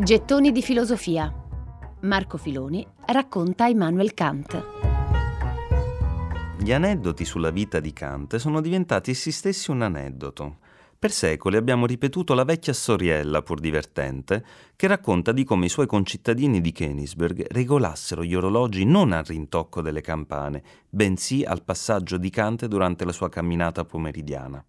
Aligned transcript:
Gettoni 0.00 0.52
di 0.52 0.62
filosofia. 0.62 1.34
Marco 2.02 2.38
Filoni 2.38 2.86
racconta 3.06 3.66
Immanuel 3.66 4.14
Kant. 4.14 4.64
Gli 6.56 6.70
aneddoti 6.70 7.24
sulla 7.24 7.50
vita 7.50 7.80
di 7.80 7.92
Kant 7.92 8.36
sono 8.36 8.60
diventati 8.60 9.10
essi 9.10 9.32
stessi 9.32 9.72
un 9.72 9.82
aneddoto. 9.82 10.58
Per 10.96 11.10
secoli 11.10 11.56
abbiamo 11.56 11.84
ripetuto 11.84 12.34
la 12.34 12.44
vecchia 12.44 12.72
storiella, 12.72 13.42
pur 13.42 13.58
divertente, 13.58 14.44
che 14.76 14.86
racconta 14.86 15.32
di 15.32 15.42
come 15.42 15.66
i 15.66 15.68
suoi 15.68 15.88
concittadini 15.88 16.60
di 16.60 16.70
Königsberg 16.70 17.46
regolassero 17.50 18.22
gli 18.22 18.36
orologi 18.36 18.84
non 18.84 19.10
al 19.10 19.24
rintocco 19.24 19.82
delle 19.82 20.00
campane, 20.00 20.62
bensì 20.88 21.42
al 21.42 21.64
passaggio 21.64 22.18
di 22.18 22.30
Kant 22.30 22.66
durante 22.66 23.04
la 23.04 23.12
sua 23.12 23.28
camminata 23.28 23.84
pomeridiana. 23.84 24.64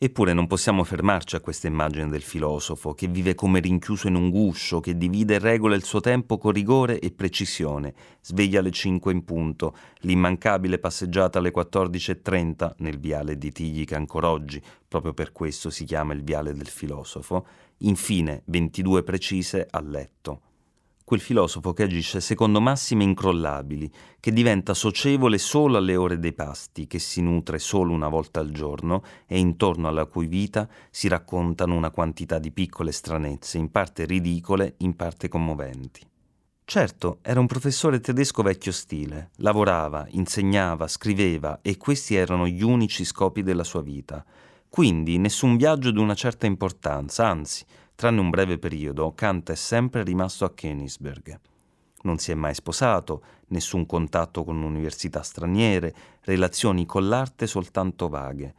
Eppure 0.00 0.32
non 0.32 0.46
possiamo 0.46 0.84
fermarci 0.84 1.34
a 1.34 1.40
questa 1.40 1.66
immagine 1.66 2.08
del 2.08 2.22
filosofo 2.22 2.94
che 2.94 3.08
vive 3.08 3.34
come 3.34 3.58
rinchiuso 3.58 4.06
in 4.06 4.14
un 4.14 4.30
guscio, 4.30 4.78
che 4.78 4.96
divide 4.96 5.34
e 5.34 5.38
regola 5.40 5.74
il 5.74 5.82
suo 5.82 5.98
tempo 5.98 6.38
con 6.38 6.52
rigore 6.52 7.00
e 7.00 7.10
precisione, 7.10 7.92
sveglia 8.20 8.60
alle 8.60 8.70
5 8.70 9.10
in 9.10 9.24
punto, 9.24 9.76
l'immancabile 10.02 10.78
passeggiata 10.78 11.40
alle 11.40 11.52
14.30 11.52 12.74
nel 12.76 13.00
viale 13.00 13.36
di 13.36 13.50
Tigli 13.50 13.84
che 13.84 13.96
ancora 13.96 14.30
oggi, 14.30 14.62
proprio 14.86 15.12
per 15.14 15.32
questo 15.32 15.68
si 15.68 15.84
chiama 15.84 16.12
il 16.12 16.22
viale 16.22 16.54
del 16.54 16.68
filosofo, 16.68 17.44
infine 17.78 18.42
22 18.44 19.02
precise 19.02 19.66
a 19.68 19.80
letto 19.80 20.42
quel 21.08 21.20
filosofo 21.20 21.72
che 21.72 21.84
agisce 21.84 22.20
secondo 22.20 22.60
massime 22.60 23.02
incrollabili, 23.02 23.90
che 24.20 24.30
diventa 24.30 24.74
socievole 24.74 25.38
solo 25.38 25.78
alle 25.78 25.96
ore 25.96 26.18
dei 26.18 26.34
pasti, 26.34 26.86
che 26.86 26.98
si 26.98 27.22
nutre 27.22 27.58
solo 27.58 27.94
una 27.94 28.08
volta 28.08 28.40
al 28.40 28.50
giorno 28.50 29.02
e 29.26 29.38
intorno 29.38 29.88
alla 29.88 30.04
cui 30.04 30.26
vita 30.26 30.68
si 30.90 31.08
raccontano 31.08 31.74
una 31.74 31.90
quantità 31.90 32.38
di 32.38 32.50
piccole 32.50 32.92
stranezze, 32.92 33.56
in 33.56 33.70
parte 33.70 34.04
ridicole, 34.04 34.74
in 34.80 34.96
parte 34.96 35.28
commoventi. 35.28 36.06
Certo, 36.62 37.20
era 37.22 37.40
un 37.40 37.46
professore 37.46 38.00
tedesco 38.00 38.42
vecchio 38.42 38.72
stile, 38.72 39.30
lavorava, 39.36 40.06
insegnava, 40.10 40.88
scriveva 40.88 41.60
e 41.62 41.78
questi 41.78 42.16
erano 42.16 42.46
gli 42.46 42.62
unici 42.62 43.06
scopi 43.06 43.42
della 43.42 43.64
sua 43.64 43.80
vita. 43.80 44.22
Quindi 44.68 45.16
nessun 45.16 45.56
viaggio 45.56 45.90
di 45.90 45.98
una 45.98 46.12
certa 46.12 46.44
importanza, 46.44 47.26
anzi, 47.26 47.64
Tranne 47.98 48.20
un 48.20 48.30
breve 48.30 48.58
periodo, 48.58 49.12
Kant 49.12 49.50
è 49.50 49.56
sempre 49.56 50.04
rimasto 50.04 50.44
a 50.44 50.52
Königsberg. 50.54 51.40
Non 52.02 52.18
si 52.18 52.30
è 52.30 52.34
mai 52.36 52.54
sposato, 52.54 53.24
nessun 53.48 53.86
contatto 53.86 54.44
con 54.44 54.62
università 54.62 55.20
straniere, 55.22 55.92
relazioni 56.20 56.86
con 56.86 57.08
l'arte 57.08 57.48
soltanto 57.48 58.08
vaghe. 58.08 58.54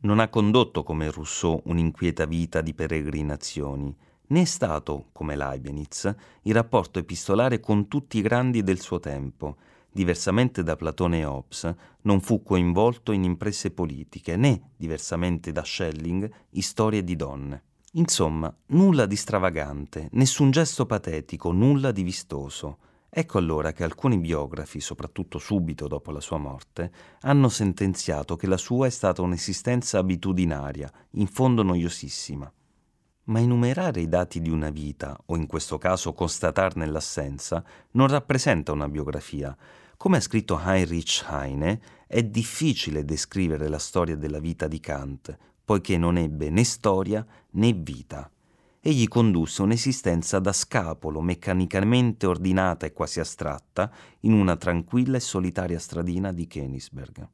Non 0.00 0.18
ha 0.18 0.28
condotto 0.28 0.82
come 0.82 1.10
Rousseau 1.10 1.62
un'inquieta 1.64 2.26
vita 2.26 2.60
di 2.60 2.74
peregrinazioni, 2.74 3.96
né 4.26 4.42
è 4.42 4.44
stato, 4.44 5.06
come 5.12 5.34
Leibniz, 5.34 6.14
il 6.42 6.52
rapporto 6.52 6.98
epistolare 6.98 7.60
con 7.60 7.88
tutti 7.88 8.18
i 8.18 8.20
grandi 8.20 8.62
del 8.62 8.80
suo 8.80 9.00
tempo. 9.00 9.56
Diversamente 9.90 10.62
da 10.62 10.76
Platone 10.76 11.20
e 11.20 11.24
Hobbes, 11.24 11.74
non 12.02 12.20
fu 12.20 12.42
coinvolto 12.42 13.12
in 13.12 13.24
imprese 13.24 13.70
politiche, 13.70 14.36
né, 14.36 14.72
diversamente 14.76 15.52
da 15.52 15.64
Schelling, 15.64 16.30
in 16.50 16.62
storie 16.62 17.02
di 17.02 17.16
donne. 17.16 17.62
Insomma, 17.96 18.52
nulla 18.68 19.06
di 19.06 19.14
stravagante, 19.14 20.08
nessun 20.12 20.50
gesto 20.50 20.84
patetico, 20.84 21.52
nulla 21.52 21.92
di 21.92 22.02
vistoso. 22.02 22.78
Ecco 23.08 23.38
allora 23.38 23.72
che 23.72 23.84
alcuni 23.84 24.18
biografi, 24.18 24.80
soprattutto 24.80 25.38
subito 25.38 25.86
dopo 25.86 26.10
la 26.10 26.18
sua 26.18 26.38
morte, 26.38 26.90
hanno 27.20 27.48
sentenziato 27.48 28.34
che 28.34 28.48
la 28.48 28.56
sua 28.56 28.88
è 28.88 28.90
stata 28.90 29.22
un'esistenza 29.22 29.98
abitudinaria, 29.98 30.90
in 31.12 31.28
fondo 31.28 31.62
noiosissima. 31.62 32.52
Ma 33.26 33.38
enumerare 33.38 34.00
i 34.00 34.08
dati 34.08 34.40
di 34.40 34.50
una 34.50 34.70
vita, 34.70 35.16
o 35.26 35.36
in 35.36 35.46
questo 35.46 35.78
caso 35.78 36.14
constatarne 36.14 36.86
l'assenza, 36.86 37.64
non 37.92 38.08
rappresenta 38.08 38.72
una 38.72 38.88
biografia. 38.88 39.56
Come 39.96 40.16
ha 40.16 40.20
scritto 40.20 40.60
Heinrich 40.60 41.24
Heine, 41.30 41.80
è 42.08 42.24
difficile 42.24 43.04
descrivere 43.04 43.68
la 43.68 43.78
storia 43.78 44.16
della 44.16 44.40
vita 44.40 44.66
di 44.66 44.80
Kant, 44.80 45.38
poiché 45.64 45.96
non 45.96 46.16
ebbe 46.16 46.50
né 46.50 46.64
storia 46.64 47.24
né 47.52 47.72
vita. 47.72 48.30
Egli 48.80 49.08
condusse 49.08 49.62
un'esistenza 49.62 50.38
da 50.38 50.52
scapolo, 50.52 51.22
meccanicamente 51.22 52.26
ordinata 52.26 52.84
e 52.84 52.92
quasi 52.92 53.18
astratta, 53.18 53.90
in 54.20 54.34
una 54.34 54.56
tranquilla 54.56 55.16
e 55.16 55.20
solitaria 55.20 55.78
stradina 55.78 56.32
di 56.32 56.46
Königsberg. 56.46 57.28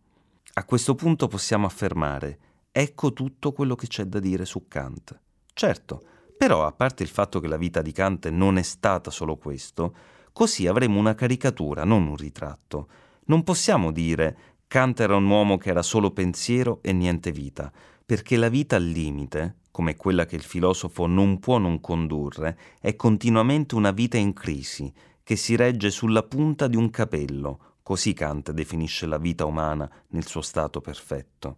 A 0.53 0.65
questo 0.65 0.95
punto 0.95 1.27
possiamo 1.27 1.67
affermare, 1.67 2.39
ecco 2.71 3.13
tutto 3.13 3.53
quello 3.53 3.75
che 3.75 3.89
c'è 3.89 4.05
da 4.05 4.21
dire 4.21 4.45
su 4.45 4.69
Kant. 4.69 5.19
Certo, 5.53 6.03
però 6.37 6.65
a 6.65 6.73
parte 6.73 7.03
il 7.03 7.09
fatto 7.09 7.41
che 7.41 7.49
la 7.49 7.57
vita 7.57 7.83
di 7.83 7.91
Kant 7.91 8.29
non 8.29 8.57
è 8.57 8.63
stata 8.63 9.11
solo 9.11 9.37
questo, 9.37 9.95
così 10.33 10.69
avremo 10.69 10.99
una 10.99 11.15
caricatura, 11.15 11.85
non 11.85 12.07
un 12.07 12.17
ritratto. 12.17 12.89
Non 13.27 13.43
possiamo 13.43 13.91
dire 13.91 14.37
Kant 14.71 15.01
era 15.01 15.17
un 15.17 15.27
uomo 15.27 15.59
che 15.59 15.71
era 15.71 15.83
solo 15.83 16.13
pensiero 16.13 16.79
e 16.81 16.93
niente 16.93 17.33
vita, 17.33 17.73
perché 18.07 18.37
la 18.37 18.49
vita 18.49 18.77
al 18.77 18.85
limite, 18.85 19.63
come 19.73 19.97
quella 19.97 20.27
che 20.27 20.37
il 20.37 20.45
filosofo 20.45 21.09
non 21.09 21.41
può 21.41 21.59
non 21.59 21.81
condurre, 21.81 22.57
è 22.81 22.95
continuamente 22.95 23.75
una 23.75 23.91
vita 23.91 24.17
in 24.17 24.33
crisi, 24.33 24.93
che 25.25 25.35
si 25.35 25.57
regge 25.57 25.91
sulla 25.91 26.23
punta 26.23 26.69
di 26.69 26.77
un 26.77 26.89
capello, 26.89 27.79
così 27.83 28.13
Kant 28.13 28.53
definisce 28.53 29.07
la 29.07 29.19
vita 29.19 29.45
umana 29.45 29.91
nel 30.11 30.25
suo 30.25 30.41
stato 30.41 30.81
perfetto. 30.81 31.57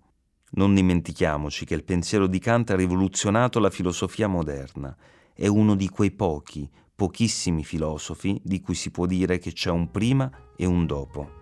Non 0.52 0.74
dimentichiamoci 0.74 1.66
che 1.66 1.74
il 1.74 1.84
pensiero 1.84 2.26
di 2.26 2.38
Kant 2.38 2.70
ha 2.70 2.76
rivoluzionato 2.76 3.58
la 3.58 3.68
filosofia 3.68 4.26
moderna, 4.26 4.96
è 5.34 5.46
uno 5.48 5.76
di 5.76 5.90
quei 5.90 6.12
pochi, 6.12 6.66
pochissimi 6.96 7.62
filosofi 7.62 8.40
di 8.42 8.62
cui 8.62 8.74
si 8.74 8.90
può 8.90 9.04
dire 9.04 9.36
che 9.36 9.52
c'è 9.52 9.68
un 9.68 9.90
prima 9.90 10.30
e 10.56 10.64
un 10.64 10.86
dopo. 10.86 11.40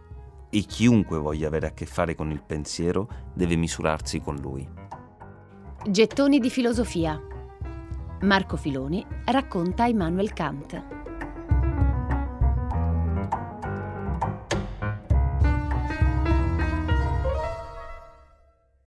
E 0.52 0.62
chiunque 0.62 1.18
voglia 1.18 1.46
avere 1.46 1.68
a 1.68 1.72
che 1.72 1.86
fare 1.86 2.16
con 2.16 2.32
il 2.32 2.42
pensiero 2.42 3.08
deve 3.32 3.54
misurarsi 3.54 4.20
con 4.20 4.34
lui. 4.36 4.68
Gettoni 5.88 6.40
di 6.40 6.50
filosofia. 6.50 7.18
Marco 8.22 8.56
Filoni 8.56 9.06
racconta 9.26 9.86
Immanuel 9.86 10.32
Kant. 10.32 10.99